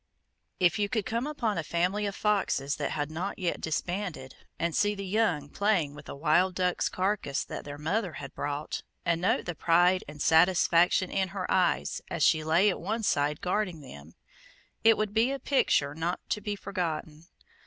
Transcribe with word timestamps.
If 0.59 0.79
you 0.79 0.89
could 0.89 1.05
come 1.05 1.27
upon 1.27 1.59
a 1.59 1.63
family 1.63 2.07
of 2.07 2.15
foxes 2.15 2.77
that 2.77 2.89
had 2.89 3.11
not 3.11 3.37
yet 3.37 3.61
disbanded, 3.61 4.35
and 4.57 4.75
see 4.75 4.95
the 4.95 5.05
young 5.05 5.47
playing 5.47 5.93
with 5.93 6.09
a 6.09 6.15
wild 6.15 6.55
duck's 6.55 6.89
carcass 6.89 7.43
that 7.45 7.65
their 7.65 7.77
mother 7.77 8.13
had 8.13 8.33
brought, 8.33 8.81
and 9.05 9.21
note 9.21 9.45
the 9.45 9.53
pride 9.53 10.03
and 10.07 10.19
satisfaction 10.19 11.11
in 11.11 11.27
her 11.27 11.45
eyes 11.51 12.01
as 12.09 12.23
she 12.23 12.43
lay 12.43 12.67
at 12.67 12.81
one 12.81 13.03
side 13.03 13.41
guarding 13.41 13.81
them, 13.81 14.15
it 14.83 14.97
would 14.97 15.13
be 15.13 15.31
a 15.31 15.37
picture 15.37 15.93
not 15.93 16.19
to 16.29 16.41
be 16.41 16.55
forgotten. 16.55 17.27